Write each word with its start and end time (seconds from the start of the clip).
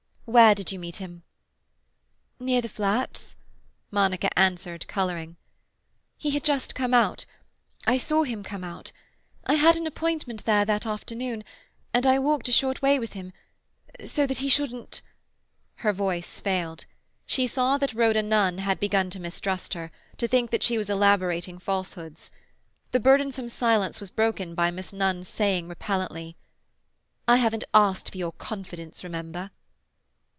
"Where 0.25 0.55
did 0.55 0.71
you 0.71 0.79
meet 0.79 0.95
him?" 0.95 1.23
"Near 2.39 2.61
the 2.61 2.69
flats," 2.69 3.35
Monica 3.91 4.29
answered, 4.39 4.87
colouring. 4.87 5.35
"He 6.17 6.29
had 6.31 6.45
just 6.45 6.73
come 6.73 6.93
out—I 6.93 7.97
saw 7.97 8.23
him 8.23 8.41
come 8.41 8.63
out. 8.63 8.93
I 9.45 9.55
had 9.55 9.75
an 9.75 9.85
appointment 9.85 10.45
there 10.45 10.63
that 10.63 10.85
afternoon, 10.85 11.43
and 11.93 12.07
I 12.07 12.17
walked 12.17 12.47
a 12.47 12.53
short 12.53 12.81
way 12.81 12.97
with 12.97 13.11
him, 13.11 13.33
so 14.05 14.25
that 14.25 14.37
he 14.37 14.47
shouldn't—" 14.47 15.01
Her 15.83 15.91
voice 15.91 16.39
failed. 16.39 16.85
She 17.25 17.45
saw 17.45 17.77
that 17.79 17.91
Rhoda 17.93 18.23
had 18.61 18.79
begun 18.79 19.09
to 19.09 19.19
mistrust 19.19 19.73
her, 19.73 19.91
to 20.15 20.29
think 20.29 20.49
that 20.51 20.63
she 20.63 20.77
was 20.77 20.89
elaborating 20.89 21.59
falsehoods. 21.59 22.31
The 22.93 23.01
burdensome 23.01 23.49
silence 23.49 23.99
was 23.99 24.09
broken 24.09 24.55
by 24.55 24.71
Miss 24.71 24.93
Nunn's 24.93 25.27
saying 25.27 25.67
repellently,— 25.67 26.37
"I 27.27 27.35
haven't 27.35 27.65
asked 27.73 28.11
for 28.13 28.17
your 28.17 28.31
confidence, 28.31 29.03
remember." 29.03 29.51